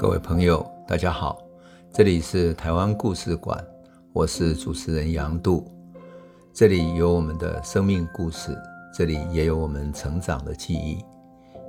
[0.00, 1.46] 各位朋友，大家好，
[1.92, 3.62] 这里是台湾故事馆，
[4.14, 5.70] 我是主持人杨度，
[6.54, 8.56] 这里有我们的生命故事，
[8.94, 11.04] 这里也有我们成长的记忆，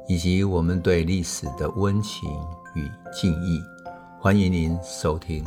[0.08, 2.30] 以及我们对历史的温情
[2.74, 3.62] 与敬意。
[4.18, 5.44] 欢迎您收听。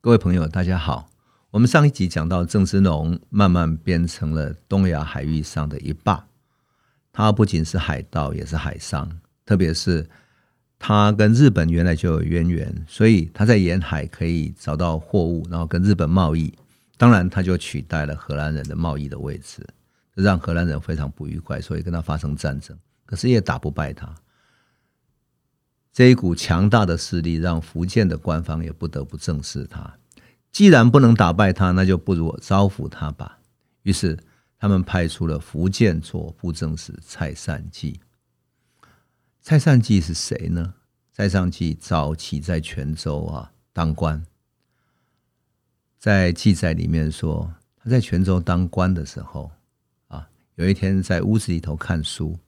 [0.00, 1.06] 各位朋友，大家好，
[1.52, 6.26] 我们上一集讲到郑芝龙慢慢变成了东亚海域上的一霸，
[7.12, 9.08] 他不仅是海盗，也是海商，
[9.46, 10.04] 特别是。
[10.78, 16.52] 他跟日本原来就有渊源，所以他在沿海可以找到货物，然后跟日本贸易。
[16.96, 19.66] 当然，他就取代了荷兰人的贸易的位置，
[20.14, 22.78] 让荷兰人非常不愉快，所以跟他发生战争。
[23.04, 24.14] 可是也打不败他。
[25.92, 29.94] 这一股强大的势力，让福建的官方也不得不正视他。
[30.52, 33.38] 既然不能打败他，那就不如我招抚他吧。
[33.82, 34.18] 于是，
[34.58, 38.00] 他们派出了福建左布政使蔡善济。
[39.44, 40.72] 蔡善济是谁呢？
[41.12, 44.24] 蔡善济早期在泉州啊当官，
[45.98, 49.50] 在记载里面说，他在泉州当官的时候
[50.08, 52.38] 啊，有一天在屋子里头看书，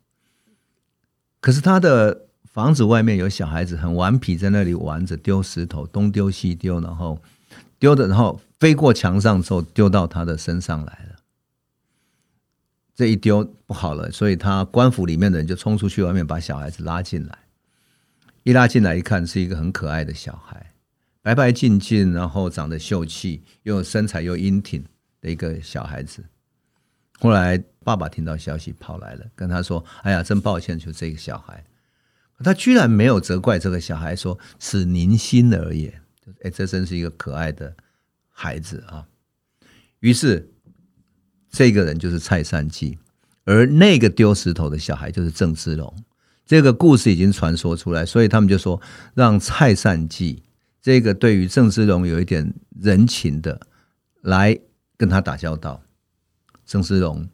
[1.39, 7.21] 可是他的房子外面有小孩子很顽皮，在那里玩着丢石头，东丢西丢，然后
[7.79, 11.16] 丢的，然后飞过墙上之后丢到他的身上来了。
[12.97, 17.39] 这一丢不好了，所以他官府里面的人就冲出去外面把小孩子拉进来，
[18.43, 20.73] 一拉进来一看是一个很可爱的小孩，
[21.21, 24.83] 白白净净，然后长得秀气，又身材又英挺
[25.21, 26.25] 的一个小孩子。
[27.19, 31.63] 后来爸爸听到消息跑来了，跟他说：“哎呀，真抱歉，就这个小孩。”
[32.43, 36.01] 他居然没有责怪这个小孩，说：“此宁心而也。”
[36.43, 37.77] 哎，这真是一个可爱的
[38.31, 39.07] 孩子啊！
[40.01, 40.51] 于是。
[41.51, 42.99] 这个人就是蔡善济，
[43.45, 45.93] 而那个丢石头的小孩就是郑芝龙。
[46.45, 48.81] 这个故事已经传说出来，所以他们就说
[49.15, 50.43] 让蔡善济
[50.81, 53.61] 这个对于郑芝龙有一点人情的
[54.23, 54.57] 来
[54.97, 55.83] 跟他打交道。
[56.65, 57.29] 郑芝龙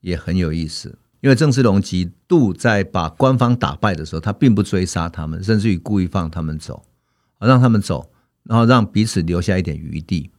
[0.00, 6.84] 也很有意思，因为郑芝龙极度在把官方打败的时候，他并不追杀他们，甚至于故意放他们走，
[7.38, 8.10] 让他们走，
[8.42, 10.30] 然后让彼此留下一点余地。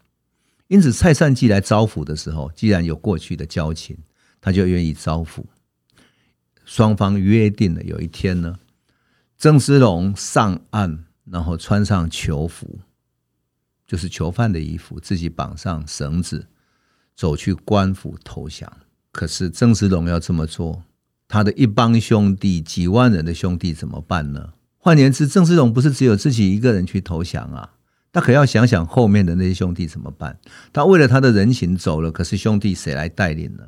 [0.70, 3.98] 因此，蔡善济来招抚的时候，既然有过去的交情，
[4.40, 5.44] 他就愿意招抚。
[6.64, 8.60] 双方约定了有一天呢，
[9.36, 12.82] 郑芝龙上岸，然后穿上囚服，
[13.88, 16.48] 就是囚犯的衣服，自己绑上绳子，
[17.16, 18.72] 走去官府投降。
[19.12, 20.84] 可是郑芝龙要这么做，
[21.28, 24.54] 他的一帮兄弟，几万人的兄弟怎么办呢？
[24.78, 27.74] 换言之，郑芝龙不是只有自己一个人去投降啊。
[28.12, 30.40] 他可要想想后面的那些兄弟怎么办？
[30.74, 33.64] 他为了他的人情走了，可是兄弟谁来带领呢？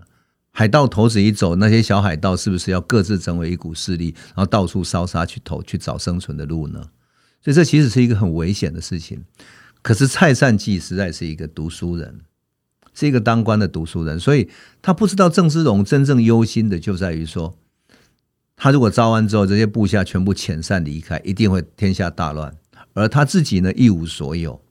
[0.51, 6.89] 海盗头子一走，那些小海盗是不是要各自成为一股势力，然后到处烧杀去投去找生存的路呢？
[7.41, 9.23] 所以这其实是一个很危险的事情。
[9.81, 12.19] 可是蔡善济实在是一个读书人，
[12.93, 14.49] 是一个当官的读书人，所以
[14.81, 17.57] 他不知道郑芝龙真正忧心的就在于说，
[18.57, 22.53] 他如果招安之后，这些部下全部遣散离开，一定会天下大乱。
[22.93, 24.61] 而他自己呢，一无所有，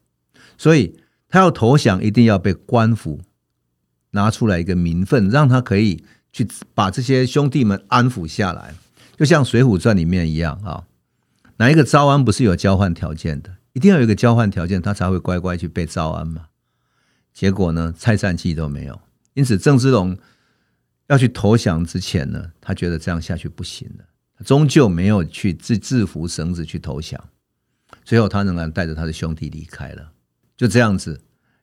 [0.57, 3.21] 所以他要投降，一定要被官府
[4.11, 8.75] 拿出来一个名分，让他可以去把这些兄弟们安抚下来，
[9.17, 10.85] 就像《水浒传》里面一样啊。
[11.57, 13.55] 哪一个招安不是有交换条件的？
[13.73, 16.47] 一定要有一个交换条件，他才会乖乖去被招安嘛。
[17.33, 18.99] 结果呢，蔡善济都没有，
[19.33, 20.17] 因此郑芝龙
[21.07, 24.05] 要去投降之前呢，他觉得这样下去不行了，
[24.43, 27.23] 终究没有去制制服绳子去投降。
[28.03, 30.11] 最后，他仍然带着他的兄弟离开了。
[30.57, 31.19] 就这样子，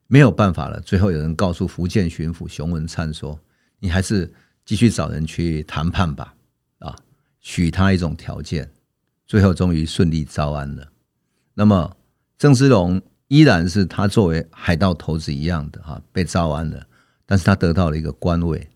[0.07, 0.79] 没有办法了。
[0.81, 3.39] 最后，有人告诉福建巡抚熊文灿说
[3.79, 4.31] ：“你还是
[4.65, 6.33] 继续找人去谈判吧，
[6.79, 6.95] 啊，
[7.39, 8.69] 许他一种条件。”
[9.25, 10.87] 最后，终于顺利招安了。
[11.53, 11.95] 那么，
[12.37, 16.87] 郑芝龙依然是他作为海盗头子一样的哈，被招安了。
[17.25, 18.67] 但是他得到了一个官位。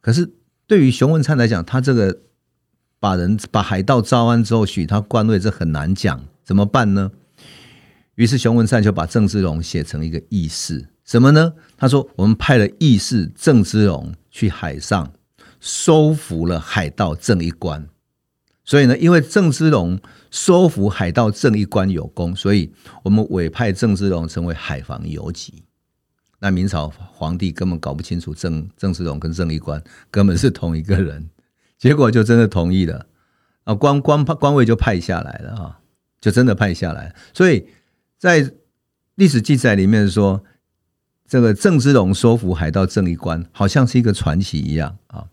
[0.00, 0.30] 可是，
[0.66, 2.20] 对于熊文灿来讲，他这个
[3.00, 6.24] 把人把海盗招安之后，许他官位，这很难讲。
[6.44, 7.10] 怎么办呢？
[8.14, 11.52] 于是熊文灿就把郑芝龙写成一个义士，什么呢？
[11.76, 15.12] 他说：“我们派了义士郑芝龙去海上
[15.60, 17.86] 收服了海盗郑一官，
[18.64, 22.72] 所以呢，因为郑芝龙收服海盗郑一官有功，所以
[23.04, 25.62] 我们委派郑芝龙成为海防游击。
[26.40, 31.28] 那明朝皇帝根本搞不清楚郑郑芝龙跟郑一官根本是同一个人，
[31.78, 33.06] 结果就真的同意了
[33.64, 35.80] 啊，官官官位就派下来了啊。”
[36.20, 37.64] 就真的派下来，所以
[38.18, 38.52] 在
[39.14, 40.42] 历史记载里面说，
[41.28, 45.26] 这个郑芝龙收服海盗郑一官，好像是一个传奇一样啊！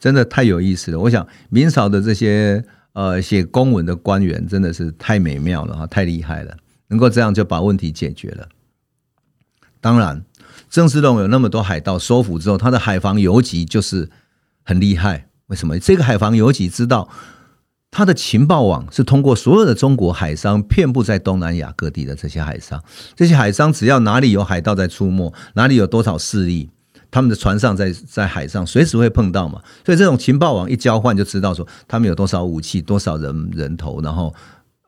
[0.00, 0.98] 真的太有意思了。
[0.98, 6.56] 我想明朝的这些呃写公文的官员真的是太美妙了哈，太厉害了，
[6.88, 8.48] 能够这样就把问题解决了。
[9.80, 10.24] 当然，
[10.68, 14.10] 郑芝龙有那么多海盗收服之后，他的海防游击就是
[14.64, 15.28] 很厉害。
[15.52, 15.78] 为什么？
[15.78, 17.06] 这个海防游击知道
[17.90, 22.82] 他的情报网是通过所有的中国海商遍布在东南亚各地的这些海商，
[23.14, 26.70] 这些海商只要哪里有海盗在出没，哪里有多少势力，
[27.10, 29.60] 他们的船上在在海上随时会碰到嘛。
[29.84, 34.34] 所以这种情报网一交换，就知道说他们有多少武器、多少人人头，然后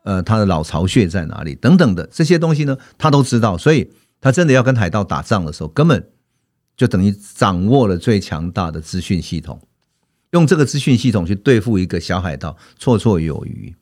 [0.05, 3.59] 呃他的老巢穴在哪里等等的这些东西呢，他都知道。
[3.59, 3.91] 所以。
[4.21, 6.03] 他真的要跟海盗打仗的时候，根本
[6.79, 9.61] 就等于掌握了最强大的资讯系统，
[10.35, 13.73] 用这个资讯系统去对付一个小海盗，绰绰有余。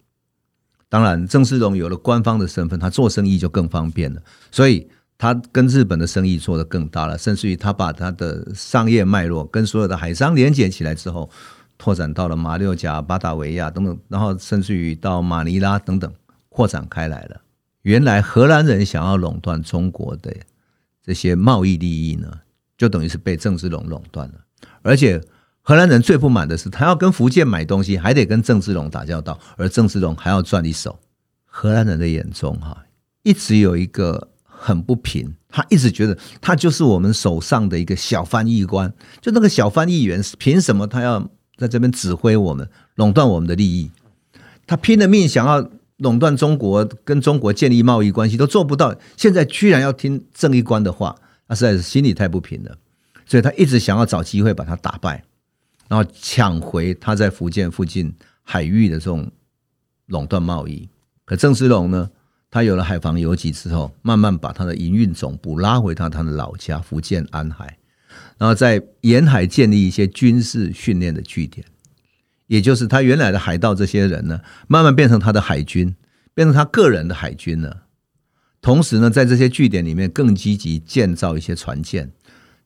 [0.90, 11.30] 当然，郑芝龙有了官方的身份，他做生意就更方便了，所以他跟日本的生意做得更大了，甚至于他把他的商业脉络跟所有的海商连接起来之后，
[11.78, 16.12] 拓展到了马六甲、巴达维亚等等，然后甚至于到马尼拉等等，
[16.50, 17.40] 扩展开来了。
[17.80, 20.30] 原来荷兰人想要垄断中国的
[21.02, 22.30] 这些贸易利益呢，
[22.76, 24.34] 就等于是被郑芝龙垄断了。
[24.82, 25.18] 而且
[25.62, 30.98] 荷兰人最不满的是，他要跟福建买东西，还得跟郑芝龙打交道，而郑芝龙还要赚一手。
[31.46, 32.84] 荷兰人的眼中，哈，
[33.22, 41.20] 一直有一个很不平，他一直觉得他就是我们手上的一个小翻译官，就那个小翻译员，凭什么他要
[41.56, 43.90] 在这边指挥我们，垄断我们的利益？
[44.66, 45.70] 他拼了命想要。
[45.98, 51.14] 垄断中国，跟中国建立贸易关系都做不到，现在居然要听正义官的话，
[51.46, 52.76] 他实在是心里太不平了，
[53.24, 55.22] 所以他一直想要找机会把他打败，
[55.92, 58.10] 然后抢回他在福建附近
[58.42, 59.30] 海域的这种
[60.06, 60.88] 垄断贸易。
[61.26, 62.10] 可郑芝龙呢，
[62.50, 67.76] 他有了海防游击之后，慢慢把他的营运总部拉回他他的老家福建安海，
[68.38, 71.66] 然后在沿海建立一些军事训练的据点。
[72.46, 75.94] 也就是他原来的海盗这些人呢，慢慢变成他的海军，
[76.32, 77.82] 变成他个人的海军了。
[78.62, 82.10] 同时呢，在这些据点里面更积极建造一些船舰。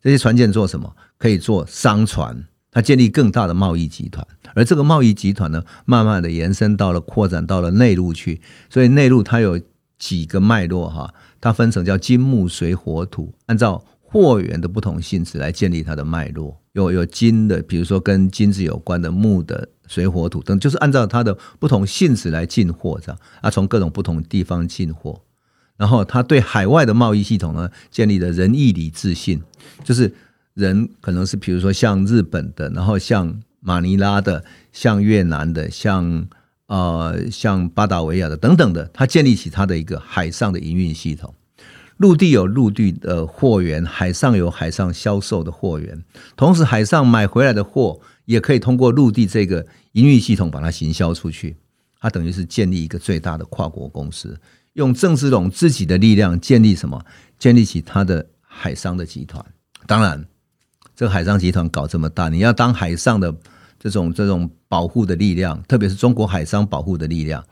[0.00, 0.94] 这些船舰做什么？
[1.18, 2.44] 可以做商船。
[2.76, 8.42] 他建立更大的贸易集团，而这个贸易集团呢，慢慢的延伸到了扩展到了内陆去。
[8.68, 9.58] 所以内陆它有
[9.98, 16.60] 几个脉络哈，它分成叫金木水火土，按照货源的不同性质来建立它的脉络。
[16.72, 19.70] 有有金的，比如说跟金子有关的木的。
[19.88, 25.22] 水火土等，就是按照它的不同性质来进货，这样啊，从各种不同地方进货。
[25.76, 29.40] 然后他对海外的贸易系统呢，建立了仁义礼智信，
[29.84, 30.12] 就是
[30.56, 36.26] 人可能是比如说像日本的，然后像马尼拉的，像越南的，像
[36.66, 41.32] 呃像巴达维亚的等等的，他建立起他的一个海上的营运系统。
[41.98, 46.02] 陆地有陆地的货源，海上有海上销售的货源，
[46.36, 48.00] 同时海上买回来的货。
[48.26, 51.56] 也可以通过陆地这个营运系统把它行销出去，
[52.00, 54.36] 它等于是建立一个最大的跨国公司，
[54.72, 57.00] 用郑芝龙自己的力量建立什么？
[57.38, 59.46] 建立起他的海商的集团。
[59.86, 60.26] 当然，
[60.96, 63.32] 这个海上集团搞这么大，你要当海上的
[63.78, 67.44] 这种这种保护的力量，特别是中国海商保护的力量，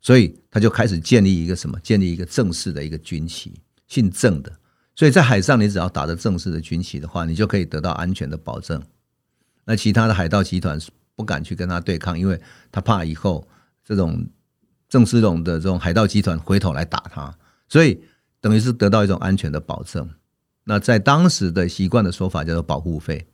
[0.00, 1.78] 所以他就开始建立一个什么？
[1.80, 3.54] 建立一个正式的一个军旗，
[3.86, 4.52] 姓郑的。
[4.96, 8.82] 所以在海上，你只要打着正式的军旗的话，你就可以得到安全的保证。
[9.64, 12.38] 那其他的海盗集团是不敢去跟他对抗，因为
[12.72, 13.46] 他怕以后
[13.84, 14.26] 这种
[14.88, 17.32] 郑芝龙的这种海盗集团回头来打他，
[17.68, 18.02] 所以
[18.40, 20.10] 等于是得到一种安全的保证。
[20.64, 23.26] 那在当时的习惯的说法叫做保护费，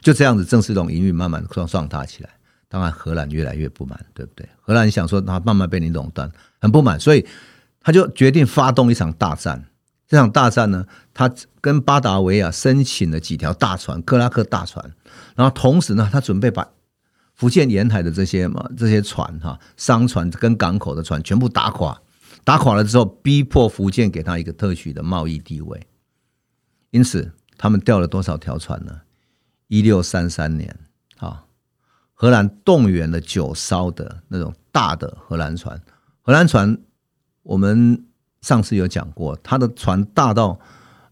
[0.00, 2.30] 就这样子，郑芝龙营运慢慢壮壮大起来。
[2.68, 4.46] 当然，荷兰越来越不满，对不对？
[4.60, 7.26] 荷兰想说他慢慢被你垄断，很不满，所以
[7.80, 9.64] 他就决定发动一场大战。
[10.06, 11.30] 这场大战呢，他
[11.62, 14.84] 跟巴达维亚申请了几条大船，克拉克大船，
[15.34, 16.68] 然后同时呢，他准备把
[17.34, 21.98] 福建沿海的这些嘛这些船哈商船跟港口的船全部打垮，
[22.44, 25.86] 打垮了之后，逼迫福建给他一个特许的贸易地位。
[26.90, 29.00] 因此，他们调了多少条船呢？
[29.68, 30.78] 一六三三年，
[31.18, 31.44] 啊，
[32.14, 35.80] 荷兰动员了九艘的那种大的荷兰船，
[36.22, 36.78] 荷兰船
[37.42, 38.04] 我们。
[38.40, 40.56] 上次有讲过，它的船大到，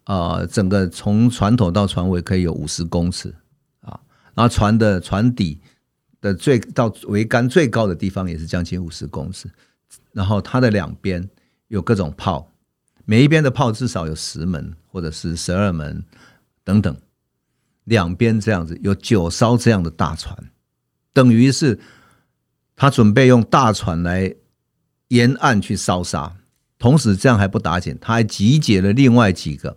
[0.04, 3.34] 呃，整个从船头到船尾可以有五十公尺
[3.80, 3.98] 啊，
[4.32, 5.60] 然后船的船底
[6.20, 9.50] 的最到桅杆最高的地方也是将近五十公尺，
[10.12, 11.28] 然后它的两边
[11.66, 12.48] 有各种炮，
[13.04, 16.02] 每一边的炮至少有十门或者是十二门
[16.64, 16.96] 等等，
[17.84, 20.34] 两边这样子有九艘这样的大船，
[21.12, 21.78] 等于是
[22.74, 24.34] 他准备用大船来
[25.08, 26.34] 沿岸去烧杀。
[26.78, 29.76] 同时，这样还不打紧，他还集结了另外几个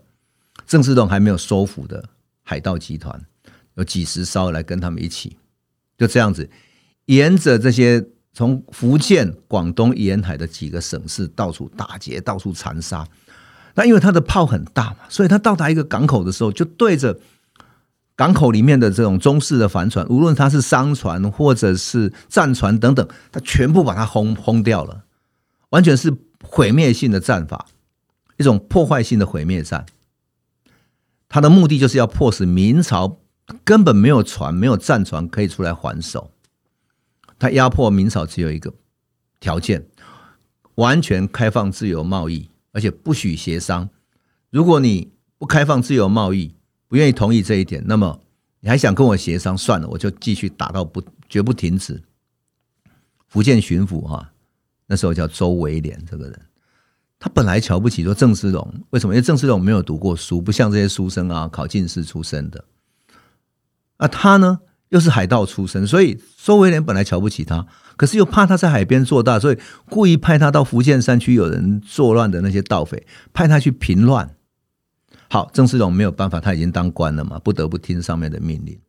[0.65, 2.07] 郑芝龙还没有收服的
[2.41, 3.21] 海盗集团，
[3.73, 5.35] 有几十艘来跟他们一起，
[5.97, 6.49] 就这样子，
[7.07, 13.05] 沿着这些从福建、广东沿海的几个省市到处打劫、到处残杀。
[13.75, 17.19] 那因为他的炮很大嘛，所以他到达一个港口的时候，就对着
[18.15, 25.03] 港口里面的这种中式的帆船，无论它是商船或者是战船等等，他全部把它轰轰掉了，
[25.69, 27.67] 完全是毁灭性的战法，
[28.38, 29.85] 一种破坏性的毁灭战。
[31.29, 33.19] 他的目的就是要迫使明朝
[33.63, 36.31] 根本没有船、没有战船可以出来还手。
[37.38, 38.73] 他压迫明朝只有一个
[39.39, 39.85] 条件：
[40.75, 43.89] 完全开放自由贸易，而且不许协商。
[44.49, 46.55] 如果你不开放自由贸易，
[46.88, 48.19] 不愿意同意这一点，那么
[48.59, 49.57] 你还想跟我协商？
[49.57, 52.01] 算了，我就继续打到不绝不停止。
[53.27, 54.31] 福建巡抚哈，
[54.88, 56.41] 那时候叫周维廉这个人，
[57.19, 59.13] 他本来瞧不起说郑芝龙，为什么？
[59.13, 62.65] 因为郑芝龙没有读过书，不像这些书生啊，考进士出身的。
[63.97, 64.59] 那他呢？
[64.89, 67.65] 又是海盗出身，所以周围人本来瞧不起他，
[67.96, 69.58] 可是又怕他在海边做大，所以
[69.89, 74.36] 故意派他到福建山区有人作乱的那些盗匪，派他去平乱。
[75.29, 78.79] 好，郑世龙没有办法，他已经当官了嘛，不得不听上面的命令。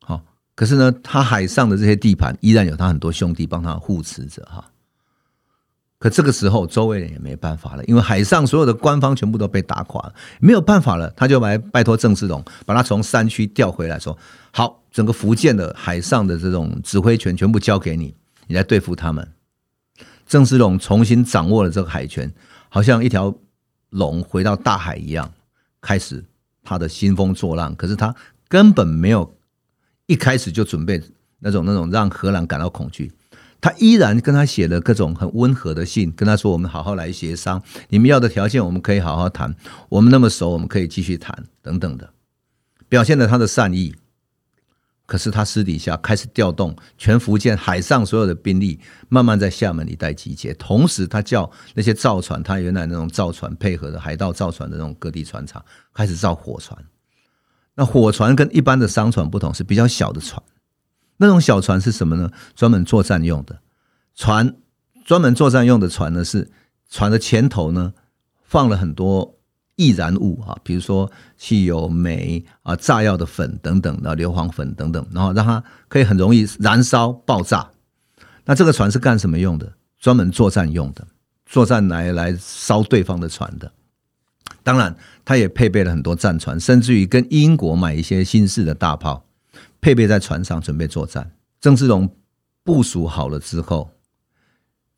[0.00, 0.24] 好，
[0.54, 4.64] 可是呢，他海上的这些地盘依然有他很多兄弟帮他护持着哈。
[5.98, 14.16] 可这个时候，周围人也没办法了，因为海上所有的官方全部都被打垮了，没有办法了，他就来拜托郑芝龙，把他从山区调回来，说
[14.52, 18.14] ：“好，整个福建的海上的这种指挥权全部交给你，
[18.46, 19.26] 你来对付他们。”
[20.28, 22.30] 郑芝龙重新掌握了这个海权，
[22.68, 23.34] 好像一条
[23.90, 25.32] 龙回到大海一样，
[25.80, 26.22] 开始
[26.62, 27.74] 他的兴风作浪。
[27.74, 28.14] 可是他
[28.48, 29.34] 根本没有
[30.06, 31.00] 一开始就准备
[31.38, 33.10] 那种那种让荷兰感到恐惧。
[33.66, 39.52] 他依然跟他写了各种很温和的信，跟他说：“我们好好来协商，你们要的条件我们可以好好谈，
[39.88, 42.08] 我们那么熟，我们可以继续谈，等等的，
[42.88, 43.92] 表现了他的善意。
[45.04, 50.54] 可是他私底下开始调动全福建海上所有的兵力，慢慢在厦门一带集结。
[50.54, 55.60] 同时，他叫那些造船，他原来那种造船配合的海盗造船的那种各地船厂，
[55.92, 56.80] 开始造火船。
[57.74, 60.40] 那火船跟一般的商船不同，是比较小的船。”
[61.18, 62.30] 那种小船是什么呢？
[62.54, 63.60] 专门作战用的
[64.14, 64.54] 船，
[65.04, 66.50] 专门作战用的船呢，是
[66.90, 67.94] 船的前头呢
[68.44, 69.38] 放了很多
[69.76, 77.70] 易燃物啊，比如说汽油、煤啊、炸药的粉等等的硫磺粉等等，然后让它可以很容易燃烧爆炸。
[78.44, 79.72] 那这个船是干什么用的？
[79.98, 81.06] 专门作战用的，
[81.46, 83.72] 作战来来烧对方的船的。
[84.62, 89.25] 当然，它也配备了很多战船，甚至于跟英国买一些新式的大炮。
[89.80, 91.36] 配备在船上，准备作战。
[91.60, 92.16] 郑芝龙
[92.62, 93.90] 部署好了之后，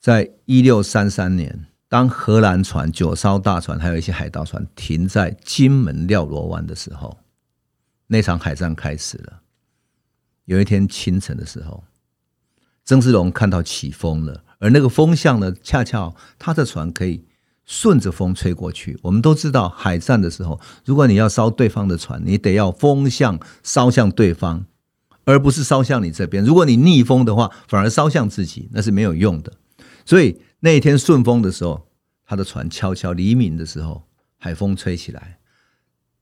[0.01, 7.19] 在一六三三年，当荷兰船九艘大船，还有一些海盗船停在金门廖罗湾的时候，
[8.07, 9.43] 那场海战开始了。
[10.45, 11.85] 有一天清晨的时候，
[12.85, 17.28] 郑芝龙看到起风了，而那个风向呢，恰巧他的船可以
[17.69, 18.99] 顺着风吹过去。
[19.03, 24.65] 我们都知道，海战的时候，如果你要烧对方的船，你得要风向烧向对方。
[25.25, 26.43] 而不是烧向你这边。
[26.43, 29.53] 如果你逆风的话，反而烧向自己，那是没有用的。
[30.07, 31.87] 所以那一天顺风的时候，
[32.25, 34.09] 他的船悄悄黎明的时候，
[34.39, 35.39] 海风吹起来，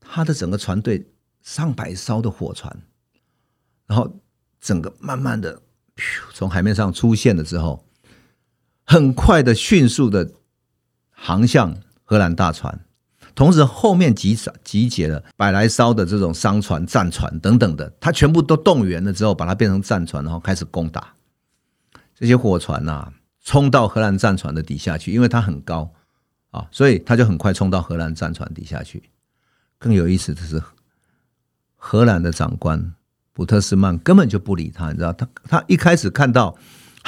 [0.01, 1.07] 他的整个船队
[1.41, 2.77] 上百艘的火船，
[3.85, 4.19] 然后
[4.59, 5.61] 整个慢慢的
[6.33, 7.87] 从海面上出现了之后，
[8.83, 10.29] 很快的、迅速的
[11.19, 12.79] 航向荷兰大船。
[13.35, 21.13] 同时，后面集集结了百来艘的这种商船、战船等等的，他全部都动员了之后，把它变成战船，然后开始攻打
[22.15, 25.93] 这些火船呐、啊，冲到荷兰战船的底下去，因为它很高
[26.49, 29.03] 啊，所以他就很快冲到荷兰战船底下去。
[29.77, 30.59] 更有意思的是，
[31.75, 32.93] 荷兰的长官
[33.33, 36.57] 普特斯曼根本就不理他，你知道，他他一开始看到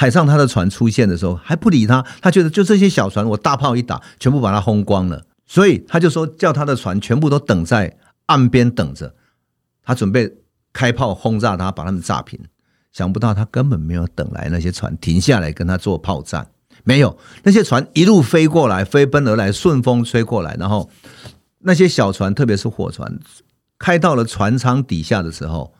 [0.00, 5.26] 海上他的船出现的时候，还不理他，他觉得就这些小船，我大炮一打，全部把它轰光了。
[5.46, 9.14] 所以他就说，叫他的船全部都等在岸边等着，
[9.84, 10.38] 他准备
[10.72, 12.40] 开炮轰炸他，把他们炸平。
[12.90, 16.48] 想不到他根本没有等来那些船停下来跟他做炮战，
[16.82, 20.88] 没有，那些船一路飞过来，飞奔而来，顺风吹过来，然后
[21.58, 23.18] 那些小船，特别是火船，
[23.78, 25.74] 开到了船舱底下的时候，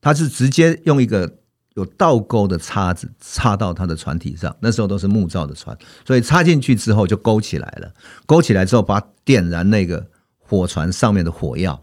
[0.00, 1.36] 他是直接用一个。
[1.74, 7.92] 有倒钩的叉子插到他的船体上，那时候都是木造的船，所以插进去之后就勾起来了。
[8.26, 10.04] 勾起来之后，把点燃那个
[10.38, 11.82] 火船上面的火药，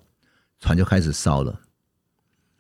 [0.60, 1.62] 船就开始烧了。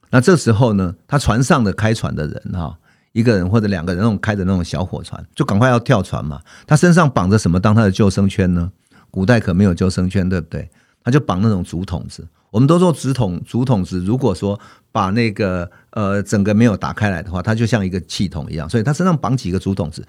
[0.09, 2.77] 那这时候呢，他船上的开船的人哈，
[3.11, 6.41] 一个人或者两个人那种开的那种小火船，就赶快要跳船嘛。
[6.65, 8.71] 他身上绑着什么当他的救生圈呢？
[9.11, 10.69] 古代可没有救生圈，对不对？
[11.03, 12.25] 他就绑那种竹筒子。
[12.51, 14.57] 我们都说竹筒竹筒子，如果说
[14.97, 20.03] 把那个呃整个没有打开来的话，它就像一个气筒一样，所以他身上绑几个竹筒子，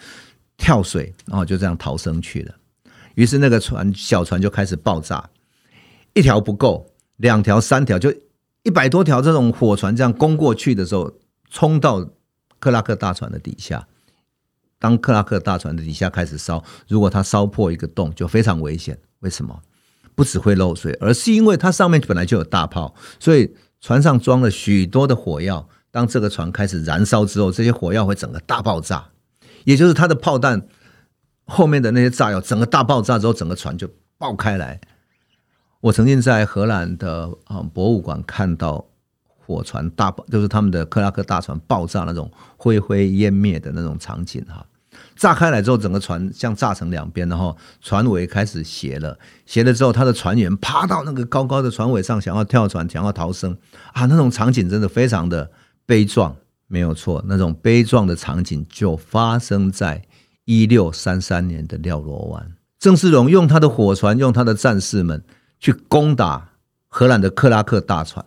[0.56, 2.54] 跳水，然后就这样逃生去了。
[3.14, 5.28] 于是那个船小船就开始爆炸，
[6.14, 8.10] 一条不够，两条、三条，就
[8.62, 11.12] 一百多条这种火船这样攻过去的时候，
[11.50, 12.08] 冲到
[12.58, 13.86] 克拉克大船的底下。
[14.78, 18.98] 当克拉克大船的底下开始烧，如果它烧破一个洞，就非常危险。
[19.20, 19.60] 为什么？
[20.14, 25.68] 不只会漏水，而是因为它上面本来就有大炮，所以船上装了许多的火药。
[25.90, 29.08] 当这个船开始燃烧之后，这些火药会整个大爆炸，
[29.64, 30.66] 也就是它的炮弹
[31.46, 34.78] 后面的那些炸药，整个大爆炸之后，整个船就爆开来。
[35.80, 38.84] 我曾经在荷兰的啊博物馆看到
[39.38, 44.64] 火船大爆，就是他们的克拉克大船爆炸那种灰灰烟灭的那种场景哈。
[45.18, 53.58] 炸开来之后，整个船像炸成两边，然后船尾开始斜了，斜了之后，他的船员爬到那个高高的船尾上，想要跳船，想要逃生
[53.92, 54.06] 啊！
[54.06, 55.50] 那种场景真的非常的
[55.84, 56.36] 悲壮，
[56.68, 60.04] 没有错，那种悲壮的场景就发生在
[60.44, 62.52] 一六三三年的廖罗湾。
[62.78, 65.24] 郑世龙用他的火船，用他的战士们
[65.58, 66.50] 去攻打
[66.86, 68.24] 荷兰的克拉克大船，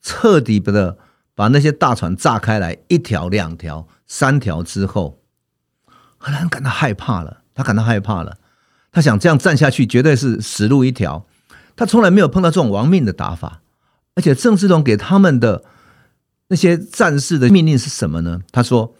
[0.00, 0.98] 彻底的
[1.36, 5.21] 把那些大船炸开来，一条、两条、三条之后。
[6.24, 8.38] 荷兰感到害怕了，他感到害怕了，
[8.92, 11.26] 他想这样战下去绝对是死路一条。
[11.74, 13.60] 他从来没有碰到这种亡命的打法，
[14.14, 15.64] 而且郑芝龙给他们的
[16.46, 18.38] 那些战士的命令是什么呢？
[18.52, 18.94] 他说：“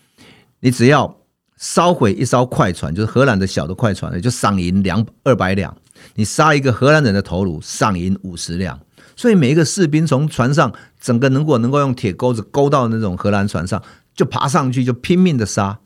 [0.58, 1.16] 你只要
[1.56, 5.72] 烧毁一艘快船，就是荷兰的小的快船，就赏银两二百两；
[6.16, 8.76] 你杀一个荷兰人的头颅，赏银五十两。
[9.14, 13.80] 所以每一个士兵从船上整个能够能够用铁钩子勾到那种荷兰船上，
[14.12, 15.78] 就爬上去就拼命的杀。”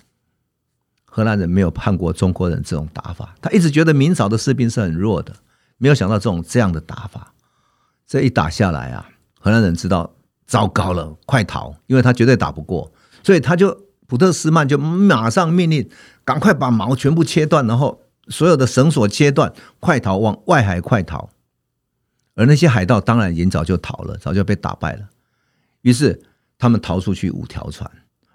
[1.16, 5.35] 荷兰人没有看过中国人这种打法，他一直觉得明朝的士兵是很弱的，
[5.78, 7.32] 没有想到这种这样的打法。
[8.06, 9.08] 这一打下来啊，
[9.40, 10.14] 荷兰人知道
[10.46, 12.92] 糟糕了，快逃，因为他绝对打不过，
[13.23, 15.88] 所以他就普特斯曼就马上命令
[16.23, 21.30] 赶快把锚全部切断，然后所有的绳索切断，快逃，往外海快逃。
[22.34, 25.08] 而那些海盗当然已经早就逃了，早就被打败了。
[25.80, 26.21] 于是
[26.58, 27.90] 他们逃出去五条船，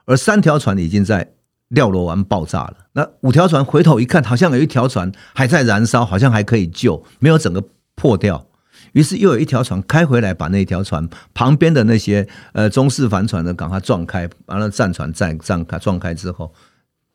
[0.06, 1.32] 而三条船已经在。
[1.72, 7.64] 廖罗湾爆炸了，那五条船回头一看，好像有一条船还在燃烧，好像还可以救，没有整个
[7.96, 8.46] 破掉。
[8.92, 16.54] 于是又有一条船开回来，把那条船旁边的那些呃中式帆船呢，赶快撞开，完了战船再撞开，撞开之后，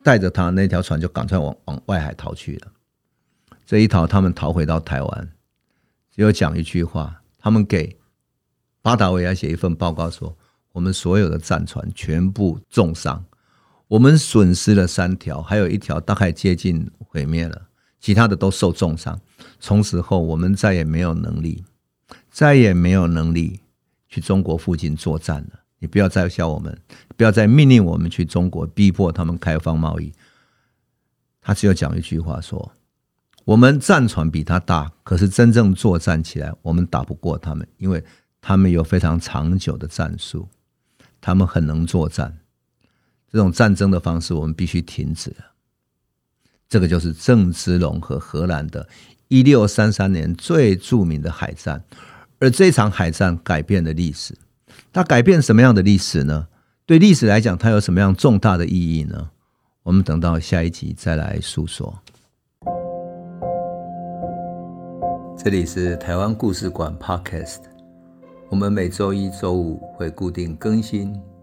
[0.03, 2.67] 带着他那条船就赶快往往外海逃去了。
[3.63, 5.29] 这一逃，他们逃回到台湾，
[6.15, 7.95] 只有讲一句话，他们给
[8.81, 10.35] 巴达维亚写一份报告说，
[10.71, 13.23] 我们所有的战船全部重伤。
[13.87, 17.69] 我们损失了三条，还有一条大概接近毁灭了，
[17.99, 19.19] 其他的都受重伤。
[19.59, 21.63] 从此后，我们再也没有能力，
[22.29, 23.61] 再也没有能力
[24.09, 25.61] 去中国附近作战了。
[25.79, 26.77] 你不要再笑我们，
[27.15, 30.11] 不要再命令我们去中国，逼迫他们开放贸易。
[31.39, 32.73] 他只有讲一句话说：
[33.45, 38.03] 我们战船比他大，可是真正作战起来，我们打不过他们，因为
[38.41, 40.49] 他们有非常长久的战术，
[41.21, 42.39] 他们很能作战。
[43.31, 45.35] 这种战争的方式，我们必须停止。
[46.69, 48.87] 这个就是郑芝龙和荷兰的
[49.29, 51.83] 1633年最著名的海战，
[52.39, 54.35] 而这场海战改变了历史。
[54.91, 56.47] 它改变什么样的历史呢？
[56.85, 59.29] 对历史来讲，它有什么样重大的意义呢？
[59.83, 61.97] 我们等到下一集再来诉说。
[65.37, 67.59] 这里是台湾故事馆 Podcast，
[68.49, 71.17] 我们每周一、周五会固定更新。